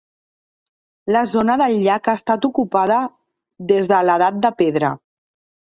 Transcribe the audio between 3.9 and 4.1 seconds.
de